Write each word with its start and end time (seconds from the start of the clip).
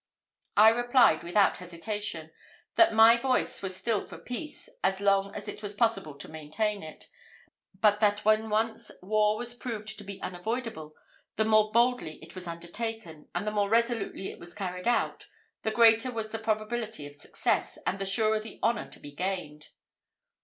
I 0.57 0.69
replied 0.69 1.21
without 1.21 1.57
hesitation, 1.57 2.31
that 2.73 2.91
my 2.91 3.17
voice 3.17 3.61
was 3.61 3.75
still 3.75 4.01
for 4.01 4.17
peace, 4.17 4.67
as 4.83 4.99
long 4.99 5.31
as 5.35 5.47
it 5.47 5.61
was 5.61 5.75
possible 5.75 6.15
to 6.15 6.27
maintain 6.27 6.81
it; 6.81 7.07
but 7.79 7.99
that 7.99 8.25
when 8.25 8.49
once 8.49 8.89
war 9.03 9.37
was 9.37 9.53
proved 9.53 9.95
to 9.99 10.03
be 10.03 10.19
unavoidable, 10.23 10.95
the 11.35 11.45
more 11.45 11.71
boldly 11.71 12.15
it 12.23 12.33
was 12.33 12.47
undertaken, 12.47 13.27
and 13.35 13.45
the 13.45 13.51
more 13.51 13.69
resolutely 13.69 14.31
it 14.31 14.39
was 14.39 14.55
carried 14.55 14.87
on, 14.87 15.17
the 15.61 15.69
greater 15.69 16.09
was 16.09 16.31
the 16.31 16.39
probability 16.39 17.05
of 17.05 17.13
success, 17.15 17.77
and 17.85 17.99
the 17.99 18.07
surer 18.07 18.39
the 18.39 18.57
honour 18.63 18.89
to 18.89 18.99
be 18.99 19.11
gained. 19.11 19.67